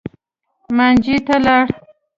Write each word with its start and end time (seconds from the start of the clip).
مانجې 0.77 1.17
ته 1.27 1.35
لاړ. 1.45 1.65